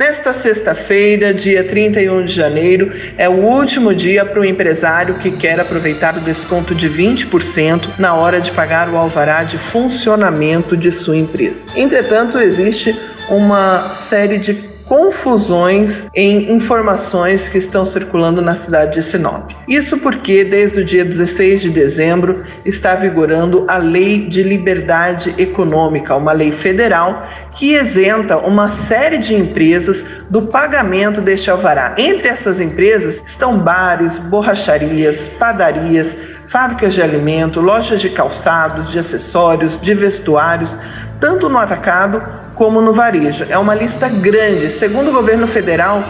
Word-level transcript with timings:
Nesta 0.00 0.32
sexta-feira, 0.32 1.34
dia 1.34 1.62
31 1.62 2.24
de 2.24 2.32
janeiro, 2.32 2.90
é 3.18 3.28
o 3.28 3.34
último 3.34 3.94
dia 3.94 4.24
para 4.24 4.40
o 4.40 4.44
empresário 4.46 5.16
que 5.16 5.30
quer 5.30 5.60
aproveitar 5.60 6.16
o 6.16 6.20
desconto 6.22 6.74
de 6.74 6.88
20% 6.88 7.98
na 7.98 8.14
hora 8.14 8.40
de 8.40 8.50
pagar 8.50 8.88
o 8.88 8.96
alvará 8.96 9.44
de 9.44 9.58
funcionamento 9.58 10.74
de 10.74 10.90
sua 10.90 11.18
empresa. 11.18 11.66
Entretanto, 11.76 12.38
existe 12.38 12.98
uma 13.28 13.90
série 13.94 14.38
de 14.38 14.69
confusões 14.90 16.10
em 16.12 16.50
informações 16.50 17.48
que 17.48 17.58
estão 17.58 17.84
circulando 17.84 18.42
na 18.42 18.56
cidade 18.56 18.94
de 18.94 19.04
Sinop. 19.04 19.52
Isso 19.68 19.98
porque 19.98 20.42
desde 20.42 20.80
o 20.80 20.84
dia 20.84 21.04
16 21.04 21.60
de 21.60 21.70
dezembro 21.70 22.44
está 22.64 22.96
vigorando 22.96 23.64
a 23.68 23.76
Lei 23.76 24.26
de 24.26 24.42
Liberdade 24.42 25.32
Econômica, 25.38 26.16
uma 26.16 26.32
lei 26.32 26.50
federal 26.50 27.24
que 27.54 27.74
isenta 27.74 28.38
uma 28.38 28.68
série 28.68 29.18
de 29.18 29.32
empresas 29.32 30.04
do 30.28 30.42
pagamento 30.42 31.20
deste 31.20 31.52
alvará. 31.52 31.94
Entre 31.96 32.26
essas 32.26 32.58
empresas 32.58 33.22
estão 33.24 33.60
bares, 33.60 34.18
borracharias, 34.18 35.28
padarias, 35.28 36.18
fábricas 36.48 36.94
de 36.94 37.02
alimento, 37.02 37.60
lojas 37.60 38.00
de 38.00 38.10
calçados, 38.10 38.90
de 38.90 38.98
acessórios, 38.98 39.80
de 39.80 39.94
vestuários, 39.94 40.76
tanto 41.20 41.48
no 41.48 41.58
atacado 41.58 42.40
como 42.60 42.82
no 42.82 42.92
varejo. 42.92 43.46
É 43.48 43.56
uma 43.56 43.74
lista 43.74 44.06
grande. 44.06 44.70
Segundo 44.70 45.08
o 45.08 45.14
governo 45.14 45.46
federal, 45.46 46.04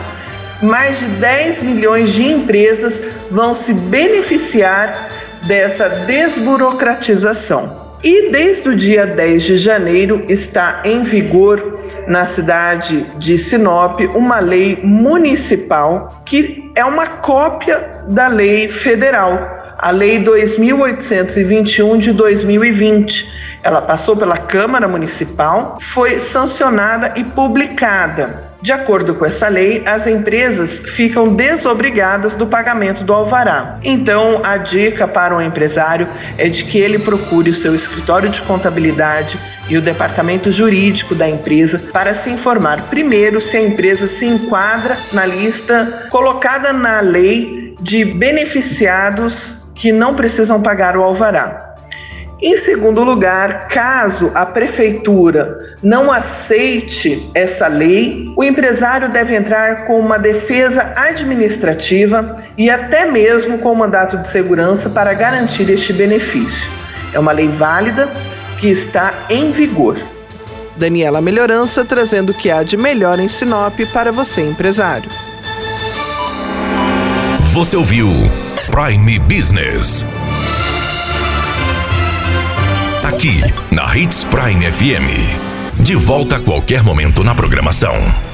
mais 0.60 0.98
de 0.98 1.06
10 1.06 1.62
milhões 1.62 2.12
de 2.12 2.24
empresas 2.24 3.00
vão 3.30 3.54
se 3.54 3.72
beneficiar 3.72 5.10
dessa 5.46 5.88
desburocratização. 5.88 7.94
E 8.02 8.32
desde 8.32 8.68
o 8.68 8.74
dia 8.74 9.06
10 9.06 9.42
de 9.44 9.56
janeiro 9.58 10.24
está 10.28 10.80
em 10.84 11.04
vigor 11.04 11.78
na 12.08 12.24
cidade 12.24 13.06
de 13.16 13.38
Sinop 13.38 14.00
uma 14.12 14.40
lei 14.40 14.80
municipal 14.82 16.20
que 16.24 16.72
é 16.74 16.84
uma 16.84 17.06
cópia 17.06 18.02
da 18.08 18.26
lei 18.26 18.68
federal 18.68 19.59
a 19.80 19.90
Lei 19.90 20.18
2821 20.18 21.98
de 21.98 22.12
2020. 22.12 23.40
Ela 23.62 23.80
passou 23.80 24.14
pela 24.16 24.36
Câmara 24.36 24.86
Municipal, 24.86 25.78
foi 25.80 26.20
sancionada 26.20 27.14
e 27.16 27.24
publicada. 27.24 28.50
De 28.62 28.72
acordo 28.72 29.14
com 29.14 29.24
essa 29.24 29.48
lei, 29.48 29.82
as 29.86 30.06
empresas 30.06 30.80
ficam 30.80 31.34
desobrigadas 31.34 32.34
do 32.34 32.46
pagamento 32.46 33.02
do 33.04 33.14
alvará. 33.14 33.78
Então, 33.82 34.42
a 34.44 34.58
dica 34.58 35.08
para 35.08 35.34
o 35.34 35.40
empresário 35.40 36.06
é 36.36 36.46
de 36.46 36.66
que 36.66 36.76
ele 36.78 36.98
procure 36.98 37.48
o 37.48 37.54
seu 37.54 37.74
escritório 37.74 38.28
de 38.28 38.42
contabilidade 38.42 39.40
e 39.66 39.78
o 39.78 39.80
departamento 39.80 40.52
jurídico 40.52 41.14
da 41.14 41.26
empresa 41.26 41.78
para 41.90 42.12
se 42.12 42.28
informar 42.28 42.82
primeiro 42.90 43.40
se 43.40 43.56
a 43.56 43.62
empresa 43.62 44.06
se 44.06 44.26
enquadra 44.26 44.98
na 45.10 45.24
lista 45.24 46.08
colocada 46.10 46.70
na 46.70 47.00
lei 47.00 47.74
de 47.80 48.04
beneficiados 48.04 49.69
que 49.80 49.92
não 49.92 50.14
precisam 50.14 50.60
pagar 50.60 50.94
o 50.94 51.02
alvará. 51.02 51.74
Em 52.42 52.56
segundo 52.56 53.02
lugar, 53.02 53.66
caso 53.68 54.30
a 54.34 54.44
prefeitura 54.44 55.76
não 55.82 56.12
aceite 56.12 57.30
essa 57.34 57.66
lei, 57.66 58.30
o 58.36 58.44
empresário 58.44 59.08
deve 59.08 59.34
entrar 59.34 59.86
com 59.86 59.98
uma 59.98 60.18
defesa 60.18 60.92
administrativa 60.96 62.36
e 62.56 62.68
até 62.68 63.06
mesmo 63.10 63.58
com 63.58 63.74
mandato 63.74 64.18
de 64.18 64.28
segurança 64.28 64.90
para 64.90 65.14
garantir 65.14 65.68
este 65.70 65.94
benefício. 65.94 66.70
É 67.12 67.18
uma 67.18 67.32
lei 67.32 67.48
válida 67.48 68.10
que 68.58 68.68
está 68.68 69.26
em 69.30 69.50
vigor. 69.50 69.96
Daniela 70.76 71.22
Melhorança 71.22 71.84
trazendo 71.86 72.32
o 72.32 72.34
que 72.34 72.50
há 72.50 72.62
de 72.62 72.76
melhor 72.76 73.18
em 73.18 73.28
Sinop 73.28 73.78
para 73.92 74.12
você, 74.12 74.42
empresário. 74.42 75.10
Você 77.52 77.76
ouviu 77.76 78.08
Prime 78.70 79.18
Business. 79.18 80.06
Aqui, 83.02 83.40
na 83.70 83.96
Hits 83.96 84.24
Prime 84.24 84.70
FM. 84.70 85.82
De 85.82 85.96
volta 85.96 86.36
a 86.36 86.40
qualquer 86.40 86.82
momento 86.82 87.24
na 87.24 87.34
programação. 87.34 88.30